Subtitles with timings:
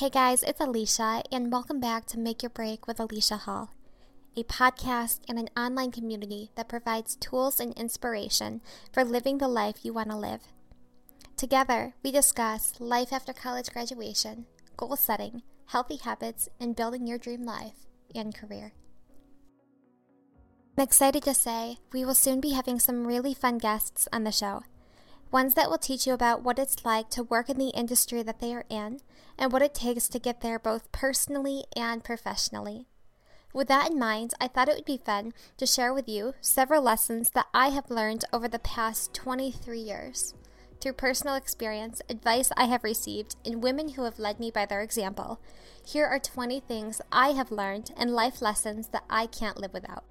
[0.00, 3.74] Hey guys, it's Alicia, and welcome back to Make Your Break with Alicia Hall,
[4.34, 8.62] a podcast and an online community that provides tools and inspiration
[8.94, 10.40] for living the life you want to live.
[11.36, 14.46] Together, we discuss life after college graduation,
[14.78, 18.72] goal setting, healthy habits, and building your dream life and career.
[20.78, 24.32] I'm excited to say we will soon be having some really fun guests on the
[24.32, 24.62] show.
[25.30, 28.40] Ones that will teach you about what it's like to work in the industry that
[28.40, 29.00] they are in
[29.40, 32.86] and what it takes to get there both personally and professionally.
[33.52, 36.82] With that in mind, I thought it would be fun to share with you several
[36.82, 40.34] lessons that I have learned over the past 23 years.
[40.80, 44.82] Through personal experience, advice I have received, and women who have led me by their
[44.82, 45.40] example,
[45.84, 50.04] here are 20 things I have learned and life lessons that I can't live without.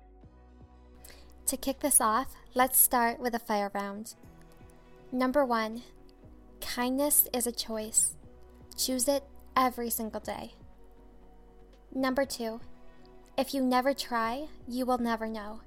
[1.48, 4.16] To kick this off, let's start with a fire round.
[5.12, 5.84] Number one,
[6.62, 8.16] kindness is a choice.
[8.80, 9.25] Choose it
[9.58, 10.53] every single day.
[11.94, 12.61] Number two,
[13.38, 15.59] if you never try, you will never know.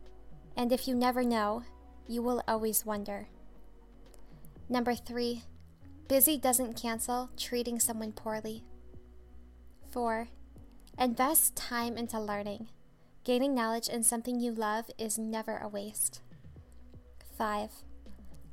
[0.56, 1.62] And if you never know,
[2.08, 3.28] you will always wonder.
[4.66, 5.42] Number three,
[6.08, 8.64] busy doesn't cancel treating someone poorly.
[9.90, 10.28] Four,
[10.98, 12.68] invest time into learning.
[13.24, 16.22] Gaining knowledge in something you love is never a waste.
[17.36, 17.72] Five,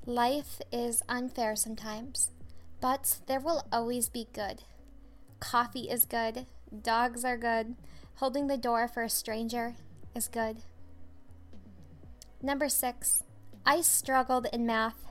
[0.06, 2.32] Life is unfair sometimes,
[2.82, 4.64] but there will always be good.
[5.40, 6.46] Coffee is good,
[6.82, 7.76] dogs are good,
[8.16, 9.76] holding the door for a stranger
[10.16, 10.58] is good.
[12.42, 13.24] Number six,
[13.66, 15.08] I struggled in math,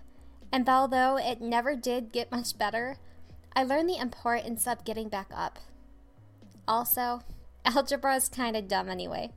[0.52, 2.96] and although it never did get much better,
[3.54, 5.58] I learned the importance of getting back up.
[6.66, 7.22] Also,
[7.64, 9.30] algebra is kind of dumb anyway.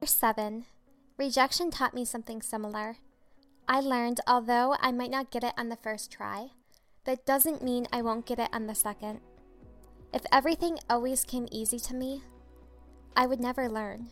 [0.00, 0.66] Number seven,
[1.16, 2.96] rejection taught me something similar.
[3.70, 6.52] I learned although I might not get it on the first try,
[7.04, 9.20] that doesn't mean I won't get it on the second.
[10.14, 12.22] If everything always came easy to me,
[13.14, 14.08] I would never learn.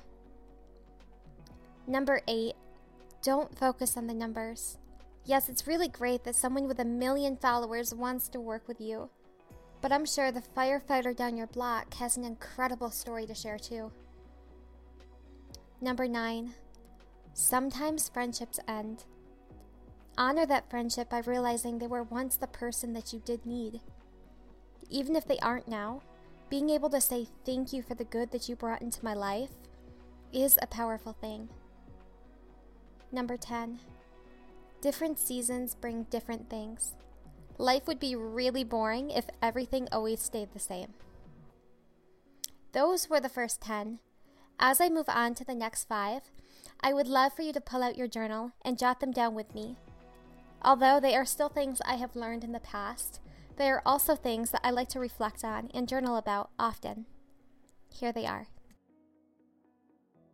[1.87, 2.55] Number eight,
[3.22, 4.77] don't focus on the numbers.
[5.25, 9.09] Yes, it's really great that someone with a million followers wants to work with you,
[9.81, 13.91] but I'm sure the firefighter down your block has an incredible story to share too.
[15.81, 16.55] Number nine,
[17.33, 19.05] sometimes friendships end
[20.19, 23.81] Honor that friendship by realizing they were once the person that you did need.
[24.88, 26.00] Even if they aren't now,
[26.49, 29.50] being able to say thank you for the good that you brought into my life
[30.32, 31.50] is a powerful thing.
[33.12, 33.78] Number 10.
[34.81, 36.94] Different seasons bring different things.
[37.59, 40.94] Life would be really boring if everything always stayed the same.
[42.72, 43.98] Those were the first 10.
[44.59, 46.22] As I move on to the next five,
[46.81, 49.54] I would love for you to pull out your journal and jot them down with
[49.54, 49.77] me
[50.66, 53.21] Although they are still things I have learned in the past,
[53.56, 57.06] they are also things that I like to reflect on and journal about often.
[57.88, 58.49] Here they are.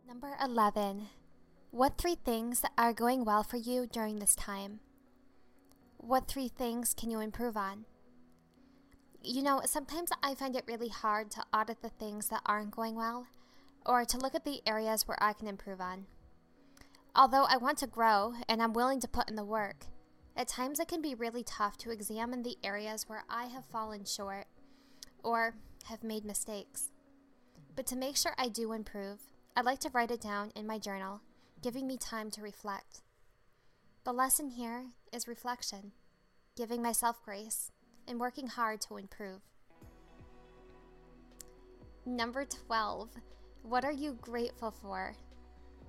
[0.07, 1.09] Number 11.
[1.69, 4.79] What three things are going well for you during this time?
[5.97, 7.85] What three things can you improve on?
[9.21, 12.95] You know, sometimes I find it really hard to audit the things that aren't going
[12.95, 13.27] well
[13.85, 16.07] or to look at the areas where I can improve on.
[17.15, 19.85] Although I want to grow and I'm willing to put in the work,
[20.35, 24.03] at times, it can be really tough to examine the areas where I have fallen
[24.05, 24.47] short
[25.23, 25.55] or
[25.85, 26.91] have made mistakes.
[27.75, 29.19] But to make sure I do improve,
[29.55, 31.21] I like to write it down in my journal,
[31.61, 33.01] giving me time to reflect.
[34.03, 35.91] The lesson here is reflection,
[36.57, 37.71] giving myself grace,
[38.07, 39.41] and working hard to improve.
[42.05, 43.09] Number 12.
[43.61, 45.15] What are you grateful for?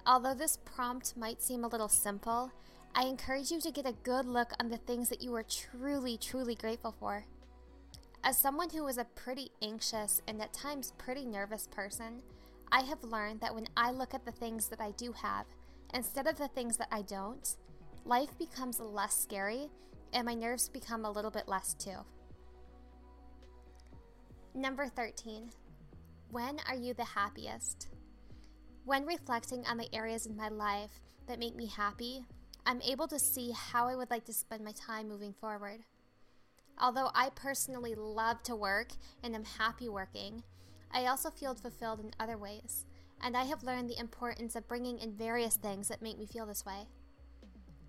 [0.06, 2.53] Although this prompt might seem a little simple,
[2.97, 6.16] I encourage you to get a good look on the things that you are truly,
[6.16, 7.25] truly grateful for.
[8.22, 12.22] As someone who is a pretty anxious and at times pretty nervous person,
[12.71, 15.46] I have learned that when I look at the things that I do have,
[15.93, 17.56] instead of the things that I don't,
[18.05, 19.69] life becomes less scary
[20.12, 21.99] and my nerves become a little bit less too.
[24.55, 25.50] Number 13.
[26.31, 27.88] When are you the happiest?
[28.85, 32.25] When reflecting on the areas in my life that make me happy,
[32.66, 35.81] I'm able to see how I would like to spend my time moving forward.
[36.81, 40.43] Although I personally love to work and am happy working,
[40.90, 42.87] I also feel fulfilled in other ways,
[43.20, 46.46] and I have learned the importance of bringing in various things that make me feel
[46.46, 46.87] this way.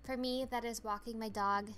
[0.04, 1.70] For me, that is walking my dog,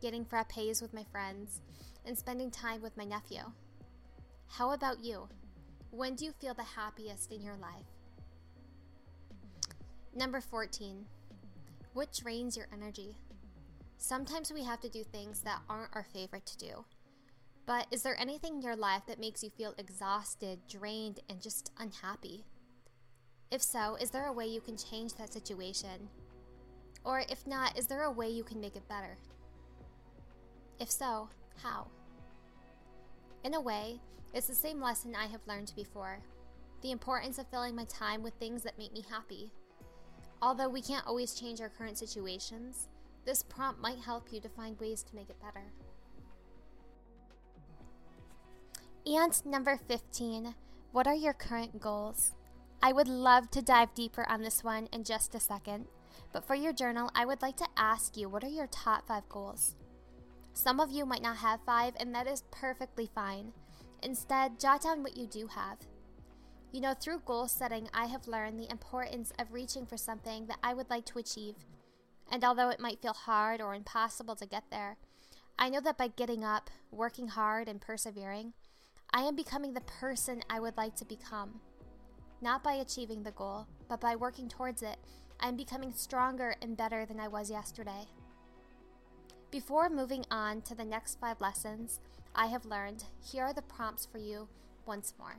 [0.00, 1.62] getting frappes with my friends,
[2.04, 3.40] and spending time with my nephew.
[4.46, 5.28] How about you?
[5.90, 7.86] When do you feel the happiest in your life?
[10.14, 11.06] Number 14.
[11.94, 13.16] What drains your energy?
[13.98, 16.84] Sometimes we have to do things that aren't our favorite to do.
[17.66, 21.70] But is there anything in your life that makes you feel exhausted, drained, and just
[21.78, 22.44] unhappy?
[23.50, 26.08] If so, is there a way you can change that situation?
[27.04, 29.18] Or if not, is there a way you can make it better?
[30.80, 31.28] If so,
[31.62, 31.88] how?
[33.44, 34.00] In a way,
[34.32, 36.20] it's the same lesson I have learned before
[36.80, 39.52] the importance of filling my time with things that make me happy.
[40.42, 42.88] Although we can't always change our current situations,
[43.24, 45.66] this prompt might help you to find ways to make it better.
[49.06, 50.54] And number 15,
[50.90, 52.34] what are your current goals?
[52.82, 55.86] I would love to dive deeper on this one in just a second,
[56.32, 59.28] but for your journal, I would like to ask you what are your top five
[59.28, 59.76] goals?
[60.54, 63.52] Some of you might not have five, and that is perfectly fine.
[64.02, 65.78] Instead, jot down what you do have.
[66.72, 70.58] You know, through goal setting, I have learned the importance of reaching for something that
[70.62, 71.56] I would like to achieve.
[72.30, 74.96] And although it might feel hard or impossible to get there,
[75.58, 78.54] I know that by getting up, working hard, and persevering,
[79.12, 81.60] I am becoming the person I would like to become.
[82.40, 84.96] Not by achieving the goal, but by working towards it,
[85.38, 88.06] I am becoming stronger and better than I was yesterday.
[89.50, 92.00] Before moving on to the next five lessons
[92.34, 94.48] I have learned, here are the prompts for you
[94.86, 95.36] once more.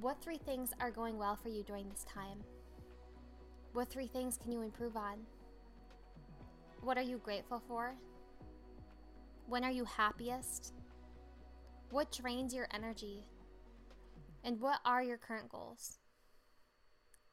[0.00, 2.38] What three things are going well for you during this time?
[3.72, 5.18] What three things can you improve on?
[6.80, 7.94] What are you grateful for?
[9.46, 10.72] When are you happiest?
[11.90, 13.26] What drains your energy?
[14.42, 15.98] And what are your current goals?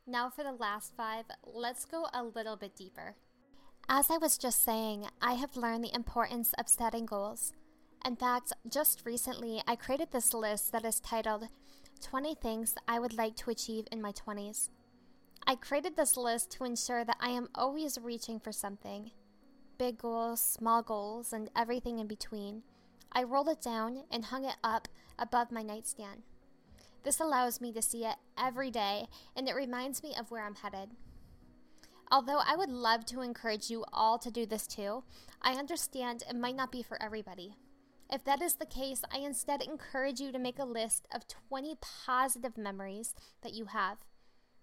[0.05, 3.15] Now, for the last five, let's go a little bit deeper.
[3.87, 7.53] As I was just saying, I have learned the importance of setting goals.
[8.05, 11.47] In fact, just recently, I created this list that is titled
[12.01, 14.69] 20 Things I Would Like to Achieve in My 20s.
[15.45, 19.11] I created this list to ensure that I am always reaching for something
[19.77, 22.63] big goals, small goals, and everything in between.
[23.11, 24.87] I rolled it down and hung it up
[25.17, 26.23] above my nightstand.
[27.03, 30.55] This allows me to see it every day and it reminds me of where I'm
[30.55, 30.89] headed.
[32.11, 35.03] Although I would love to encourage you all to do this too,
[35.41, 37.55] I understand it might not be for everybody.
[38.11, 41.75] If that is the case, I instead encourage you to make a list of 20
[41.81, 43.13] positive memories
[43.43, 43.99] that you have.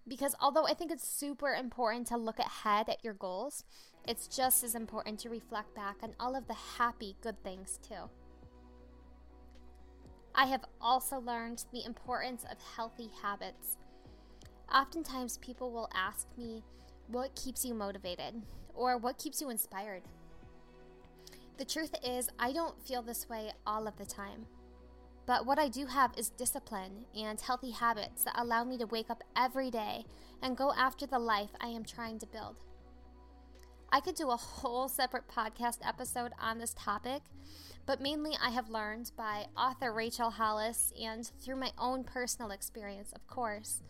[0.05, 3.63] Because although I think it's super important to look ahead at your goals,
[4.05, 8.09] it's just as important to reflect back on all of the happy, good things too.
[10.35, 13.77] I have also learned the importance of healthy habits.
[14.73, 16.63] Oftentimes, people will ask me,
[17.07, 18.43] What keeps you motivated?
[18.73, 20.03] or What keeps you inspired?
[21.57, 24.45] The truth is, I don't feel this way all of the time.
[25.25, 29.09] But what I do have is discipline and healthy habits that allow me to wake
[29.09, 30.05] up every day
[30.41, 32.57] and go after the life I am trying to build.
[33.91, 37.23] I could do a whole separate podcast episode on this topic,
[37.85, 43.11] but mainly I have learned by author Rachel Hollis and through my own personal experience,
[43.13, 43.81] of course,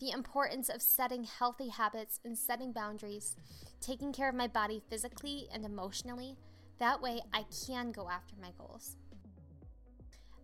[0.00, 3.36] the importance of setting healthy habits and setting boundaries,
[3.80, 6.36] taking care of my body physically and emotionally.
[6.78, 8.96] That way I can go after my goals.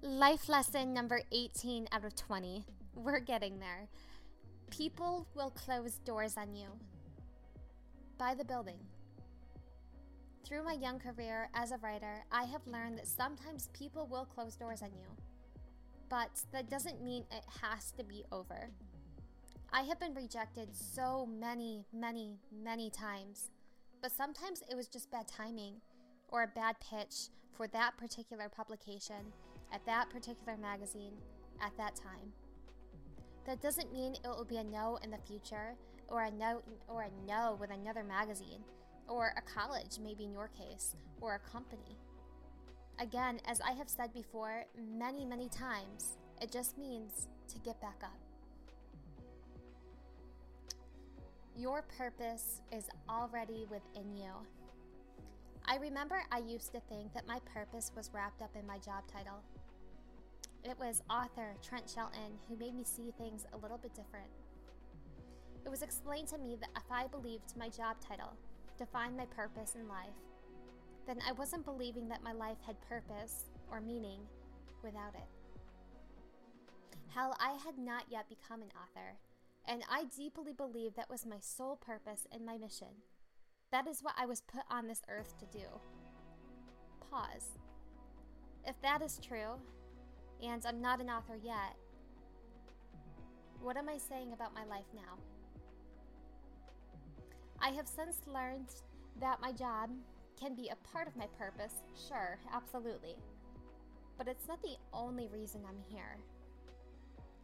[0.02, 2.64] Life lesson number 18 out of 20.
[2.94, 3.88] We're getting there.
[4.70, 6.68] People will close doors on you.
[8.16, 8.78] Buy the building.
[10.44, 14.56] Through my young career as a writer, I have learned that sometimes people will close
[14.56, 15.06] doors on you.
[16.08, 18.70] But that doesn't mean it has to be over.
[19.72, 23.50] I have been rejected so many, many, many times.
[24.02, 25.75] But sometimes it was just bad timing
[26.30, 29.32] or a bad pitch for that particular publication
[29.72, 31.12] at that particular magazine
[31.62, 32.32] at that time.
[33.46, 35.75] That doesn't mean it will be a no in the future
[36.08, 38.62] or a no or a no with another magazine
[39.08, 41.96] or a college, maybe in your case, or a company.
[43.00, 48.00] Again, as I have said before many, many times, it just means to get back
[48.02, 48.18] up.
[51.56, 54.32] Your purpose is already within you.
[55.70, 59.04] I remember I used to think that my purpose was wrapped up in my job
[59.06, 59.38] title.
[60.64, 64.26] It was author Trent Shelton who made me see things a little bit different.
[65.64, 68.32] It was explained to me that if I believed my job title
[68.78, 70.18] defined my purpose in life,
[71.06, 74.22] then I wasn't believing that my life had purpose or meaning
[74.82, 75.28] without it.
[77.14, 79.18] Hell, I had not yet become an author,
[79.66, 83.04] and I deeply believed that was my sole purpose and my mission.
[83.72, 85.64] That is what I was put on this earth to do.
[87.10, 87.58] Pause.
[88.66, 89.54] If that is true,
[90.42, 91.76] and I'm not an author yet,
[93.60, 95.18] what am I saying about my life now?
[97.60, 98.70] I have since learned
[99.20, 99.90] that my job
[100.38, 101.74] can be a part of my purpose,
[102.08, 103.16] sure, absolutely.
[104.20, 106.18] but it's not the only reason I'm here.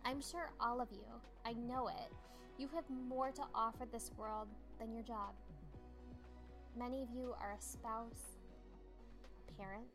[0.04, 1.06] I'm sure all of you,
[1.44, 2.12] I know it,
[2.58, 5.34] you have more to offer this world than your job.
[6.78, 8.36] Many of you are a spouse,
[9.48, 9.86] a parent,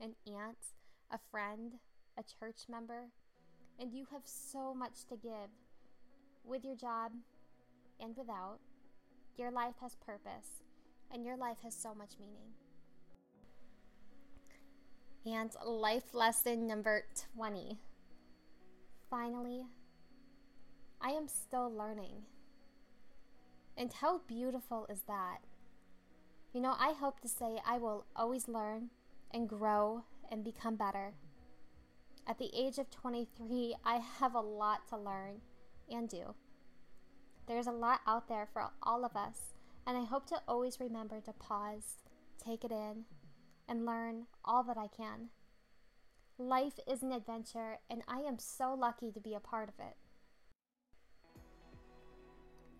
[0.00, 0.56] an aunt,
[1.10, 1.72] a friend,
[2.16, 3.08] a church member,
[3.78, 5.50] and you have so much to give.
[6.42, 7.12] With your job
[8.00, 8.60] and without,
[9.36, 10.62] your life has purpose,
[11.12, 12.54] and your life has so much meaning.
[15.26, 17.04] And life lesson number
[17.36, 17.78] 20.
[19.10, 19.66] Finally,
[20.98, 22.22] I am still learning.
[23.76, 25.40] And how beautiful is that?
[26.52, 28.90] You know, I hope to say I will always learn
[29.32, 31.14] and grow and become better.
[32.26, 35.40] At the age of 23, I have a lot to learn
[35.90, 36.34] and do.
[37.46, 39.54] There's a lot out there for all of us,
[39.86, 41.96] and I hope to always remember to pause,
[42.44, 43.04] take it in,
[43.66, 45.30] and learn all that I can.
[46.38, 49.96] Life is an adventure, and I am so lucky to be a part of it.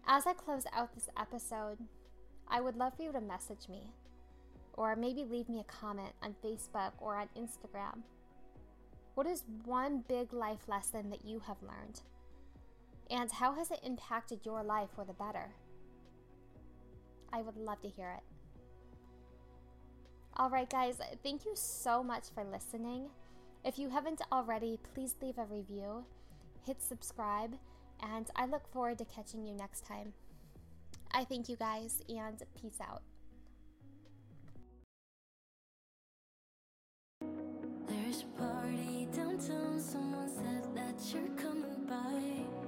[0.06, 1.78] As I close out this episode,
[2.48, 3.92] I would love for you to message me,
[4.74, 8.02] or maybe leave me a comment on Facebook or on Instagram.
[9.14, 12.00] What is one big life lesson that you have learned?
[13.10, 15.50] And how has it impacted your life for the better?
[17.32, 18.22] I would love to hear it.
[20.36, 23.10] All right, guys, thank you so much for listening.
[23.64, 26.04] If you haven't already, please leave a review,
[26.66, 27.54] hit subscribe,
[28.00, 30.14] and I look forward to catching you next time.
[31.14, 33.02] I thank you guys and peace out.
[37.86, 42.61] There's a party downtown, someone said that you're coming by.